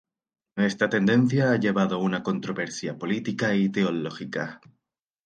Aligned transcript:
Esta 0.57 0.89
tendencia 0.89 1.51
ha 1.51 1.57
llevado 1.59 1.93
a 1.97 1.99
una 1.99 2.23
controversia 2.23 2.97
política 2.97 3.53
y 3.53 3.69
teológica. 3.69 4.59